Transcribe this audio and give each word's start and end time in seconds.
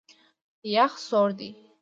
یخ 0.75 0.93
سوړ 1.07 1.29
دی. 1.39 1.49